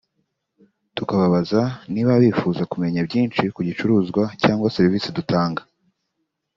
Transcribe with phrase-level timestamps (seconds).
[0.95, 1.61] tukababaza
[1.93, 5.61] niba bifuza kumenya byinshi ku gicuruzwa cyangwa serivisi dutanga